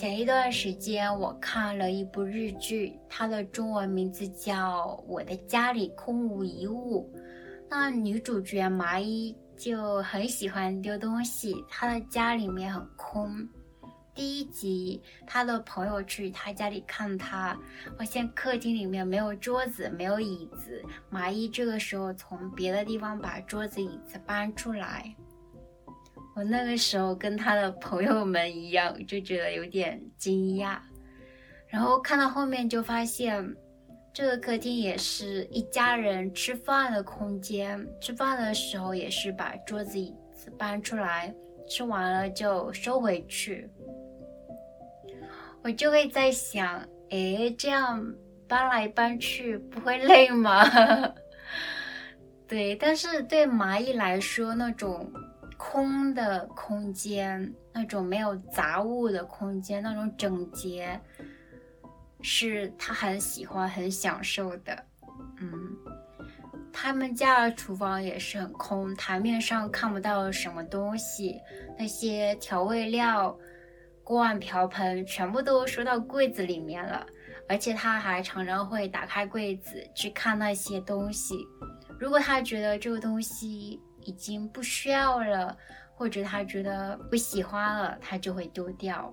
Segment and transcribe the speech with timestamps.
[0.00, 7.06] 前一段时间我看了一部日剧，它的中文名字叫《我的家里空无一物》。
[7.68, 13.46] 那女主角麻衣就很喜欢丢东西，她的家里面很空。
[14.14, 17.54] 第一集，她的朋友去她家里看她，
[17.98, 20.82] 发现客厅里面没有桌子，没有椅子。
[21.10, 25.14] 麻衣这个时候从别的地方把桌子、椅子搬出来。
[26.34, 30.78] 我那个时候跟他的朋友们一样，就觉得有点惊讶。
[31.66, 33.54] 然后看到后面就发现，
[34.12, 37.86] 这个客厅也是一家人吃饭的空间。
[38.00, 41.34] 吃饭的时候也是把桌子椅子搬出来，
[41.68, 43.68] 吃完了就收回去。
[45.62, 48.02] 我就会在想，哎，这样
[48.48, 50.64] 搬来搬去不会累吗？
[52.48, 55.12] 对，但是对蚂蚁来说，那种。
[55.62, 60.98] 空的空间，那种没有杂物的空间，那种整洁，
[62.22, 64.84] 是他很喜欢、很享受的。
[65.38, 65.52] 嗯，
[66.72, 71.38] 他们家的厨房也是很空，台面上看不到什么东西，
[71.78, 73.38] 那些调味料、
[74.02, 77.06] 锅碗瓢盆全部都收到柜子里面了。
[77.50, 81.46] 而且他还常常会打开柜子去看那些东西，
[81.98, 83.78] 如果他觉得这个东西。
[84.02, 85.56] 已经不需要了，
[85.94, 89.12] 或者他觉得不喜欢了，他就会丢掉。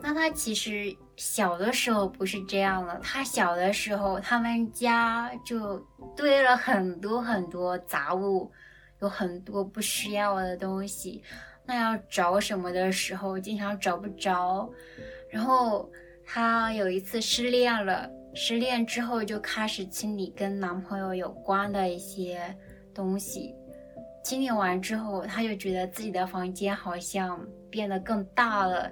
[0.00, 5.78] 那他其实小的时候不是这样的，他小的时候他们家就
[6.14, 8.50] 堆了很多很多杂物，
[9.00, 11.22] 有很多不需要的东西。
[11.64, 14.70] 那要找什么的时候，经常找不着。
[15.30, 15.90] 然后
[16.26, 22.54] 他有一次失恋了，失恋之后就开始清理跟男朋友有关的一些
[22.92, 23.54] 东西。
[24.24, 27.38] 清理完之后，他就觉得自己的房间好像
[27.70, 28.90] 变得更大了，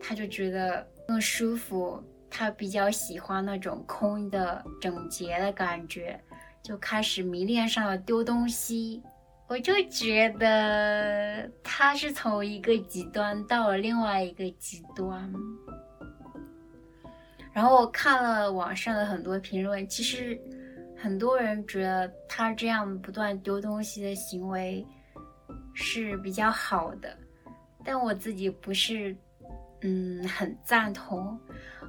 [0.00, 2.02] 他就觉得更舒服。
[2.28, 6.20] 他比较喜欢那种空的、整洁的感觉，
[6.60, 9.00] 就开始迷恋上了丢东西。
[9.46, 15.32] 我就觉得他是从一个极端到了另外一个极端。
[17.52, 20.36] 然后我看了网上的很多评论，其实。
[21.00, 24.84] 很多人觉得他这样不断丢东西的行为
[25.72, 27.16] 是比较好的，
[27.84, 29.16] 但我自己不是，
[29.82, 31.38] 嗯，很赞同。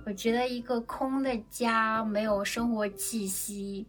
[0.05, 3.87] 我觉得一个空的家没有生活气息，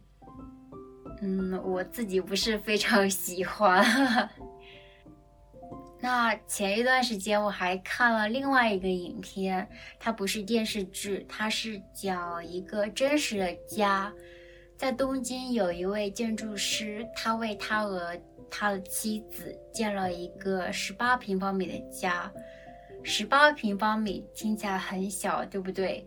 [1.21, 3.85] 嗯，我自己不是非常喜欢。
[6.01, 9.67] 那前一段时间我还看了另外一个影片，
[9.99, 14.11] 它不是电视剧，它是讲一个真实的家。
[14.81, 18.17] 在东京有一位建筑师，他为他和
[18.49, 22.33] 他的妻子建了一个十八平方米的家。
[23.03, 26.03] 十八平方米听起来很小，对不对？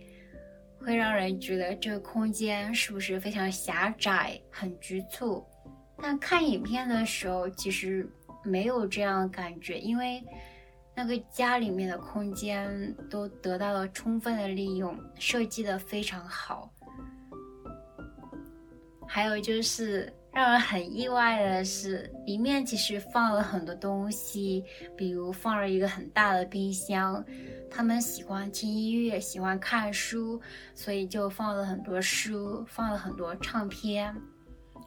[0.81, 5.47] 会让人觉得这个空间是不是非常狭窄、很局促？
[6.03, 8.05] 但看影片的时候，其实
[8.43, 10.21] 没有这样的感觉，因为
[10.97, 16.69] 那个家里面的空间都得到了充分的利用，设计的非常好。
[19.15, 24.65] 还有就是让人很意外的是，里面其实放了很多东西，
[24.97, 27.25] 比如放了一个很大的冰箱。
[27.71, 30.43] 他们喜欢听音乐，喜欢看书，
[30.75, 34.13] 所以就放了很多书，放了很多唱片。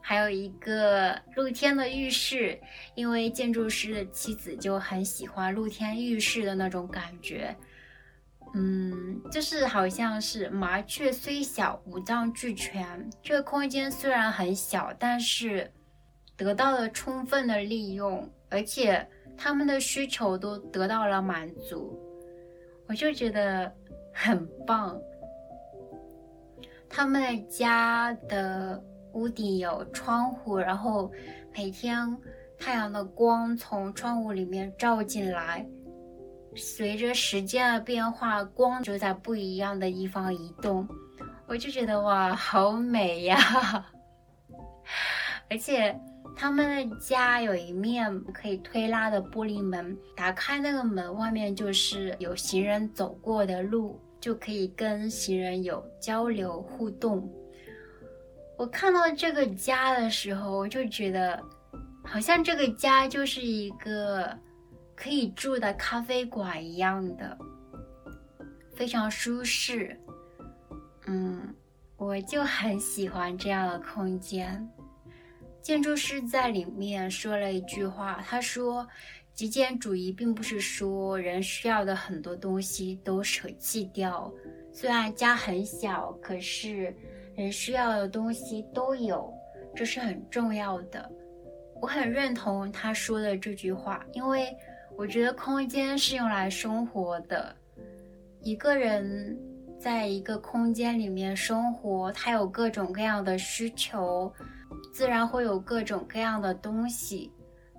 [0.01, 2.59] 还有一个露天的浴室，
[2.95, 7.55] 因为建筑师的妻子就很喜欢露天浴室的那种感觉。
[8.53, 13.09] 嗯，就是好像是麻雀虽小，五脏俱全。
[13.21, 15.71] 这个空间虽然很小，但是
[16.35, 19.07] 得到了充分的利用，而且
[19.37, 21.99] 他们的需求都得到了满足，
[22.87, 23.71] 我就觉得
[24.13, 24.99] 很棒。
[26.89, 28.81] 他们的家的
[29.13, 31.11] 屋顶有窗户，然后
[31.53, 32.17] 每天
[32.57, 35.67] 太阳的光从窗户里面照进来。
[36.57, 40.87] 随着时间的变化，光就在不一样的地方移动，
[41.45, 43.85] 我就觉得哇，好美呀！
[45.49, 45.95] 而且
[46.35, 57.31] 他们的家有一面可以推拉的玻璃门，打开那个门，外面就是有行人走过的路，就可以跟行人有交流互动。
[58.57, 61.39] 我看到这个家的时候，我就觉得
[62.03, 64.35] 好像这个家就是一个。
[64.97, 67.37] 可以住的咖啡馆一样的，
[68.75, 69.97] 非常舒适。
[71.05, 71.55] 嗯，
[71.95, 74.67] 我就很喜欢这样的空间。
[75.61, 78.87] 建筑师在里面说了一句话，他说
[79.33, 84.33] ：“极简主义并不是说人需要的很多东西都舍弃掉，
[84.73, 86.95] 虽然家很小，可是
[87.35, 89.31] 人需要的东西都有，
[89.75, 91.07] 这是很重要的。
[91.79, 94.55] 我很认同他说的这句话，因为
[94.97, 97.55] 我觉得空间是用来生活的。
[98.41, 99.37] 一个人
[99.79, 104.33] 在一个空间里面生活，他有各种各样的需求，
[104.91, 107.31] 自然会有各种各样的东西。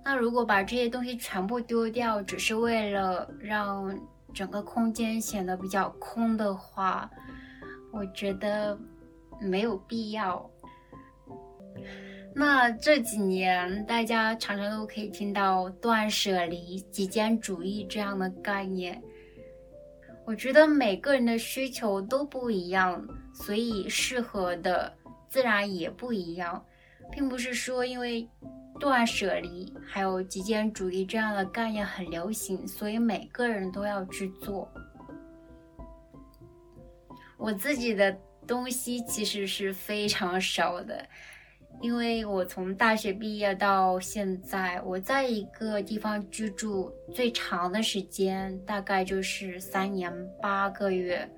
[0.03, 3.93] 那如果把这些东西全部丢掉，只是为了让
[4.33, 7.09] 整个空间显得比较空的话，
[7.91, 8.79] 我觉得
[9.41, 10.49] 没有必要。
[12.33, 19.01] 那这几年，大家常常都可以听到断舍离、极简主义这样的概念。
[20.25, 24.93] 我觉得每个人的需求都不一样，所以适合的
[25.27, 26.63] 自然也不一样，
[27.11, 28.27] 并不是说因为。
[28.79, 34.71] 断舍离还有极简主义这样的概念很流行，所以每个人都要去做。
[37.35, 38.17] 我自己的
[38.47, 41.05] 东西其实是非常少的，
[41.81, 51.29] 因为我从大学毕业到现在，我在一个地方居住最长的时间大概就是三年八个月。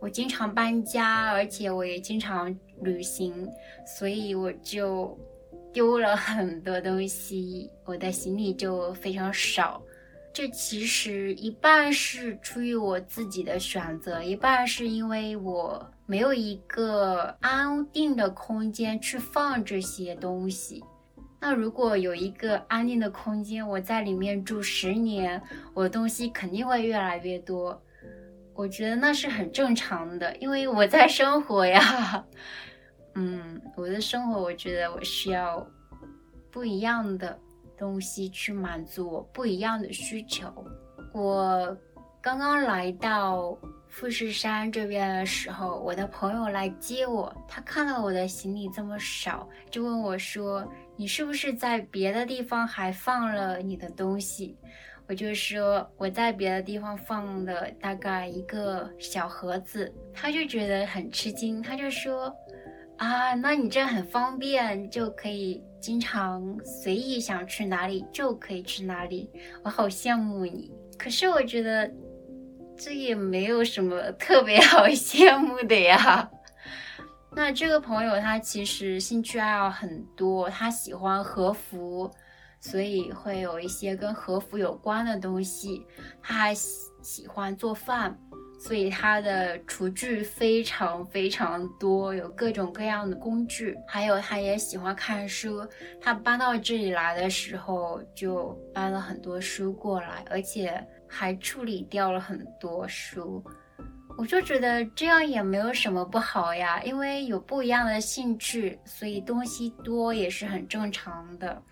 [0.00, 3.48] 我经常搬家，而且我也经常旅行，
[3.86, 5.18] 所以我就。
[5.72, 9.82] 丢了很多东西，我的行李就非常少。
[10.32, 20.84] 这其实一半是出于我自己的选择，一半是因为我没有一个安定的空间去放这些东西。
[21.40, 25.42] 那如果有一个安定的空间，我在里面住十年，
[25.74, 27.82] 我的东西肯定会越来越多。
[28.54, 32.24] 我觉得那是很正常的，因为我在生活呀。
[33.14, 35.66] 嗯，我的生活，我觉得我需要
[36.50, 37.38] 不一样的
[37.76, 40.46] 东西去满足我不一样的需求。
[41.12, 41.76] 我
[42.22, 43.56] 刚刚来到
[43.94, 50.68] 富士山这边的时候，我的朋友来接我，他看到我的行李这么少，就问我说
[50.98, 54.58] ：“你是不是在别的地方还放了你的东西？”
[55.06, 62.34] 我就说我在别的地方放了大概一个小盒子，他就觉得很吃惊，他就说。
[62.96, 69.30] 啊，那你这很方便，就可以经常随意想去哪里就可以去哪里。
[69.62, 71.90] 我好羡慕你，可是我觉得
[72.76, 76.30] 这也没有什么特别 好羡慕的呀。
[77.36, 82.10] 那这个朋友他其实兴趣爱好很多，他喜欢和服，
[82.60, 85.86] 所以会有一些跟和服有关的东西。
[86.22, 88.18] 他还喜喜欢做饭。
[88.56, 95.66] 所以他的厨具非常非常多，有各种各样的工具，还有他也喜欢看书。
[96.00, 100.82] 他搬到这里来的时候就搬了很多书过来，而且
[101.14, 103.42] 还处理掉了很多书。
[104.18, 111.62] 我就觉得这样也没有什么不好呀，因为有不一样的兴趣，所以东西多也是很正常的。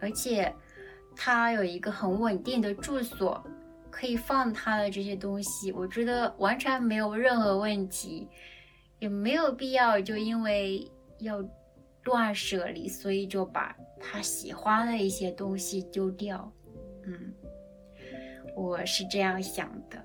[0.00, 0.52] 而且
[1.14, 3.44] 他有一个很稳定的住所。
[3.92, 8.26] 可以放他的这些东西，我觉得完全没有任何问题，
[9.00, 10.88] 也没有必要就因为
[11.18, 11.44] 要
[12.00, 16.50] 断舍离，所以就把他喜欢的一些东西丢掉。
[17.04, 17.34] 嗯，
[18.56, 19.98] 我是这样想的。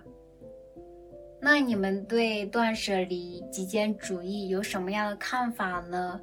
[1.41, 6.19] 那你们对断舍离、极简主义有什么样的看法呢？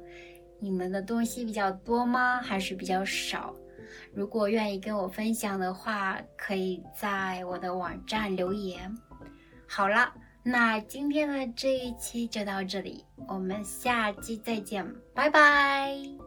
[0.59, 2.41] 你们的东西比较多吗？
[2.41, 3.55] 还是比较少？
[4.13, 8.93] 如果愿意跟我分享的话，可以在我的网站留言。
[9.67, 10.13] 好了，
[10.43, 16.22] 那今天的这一期就到这里，我们下期再见，拜拜。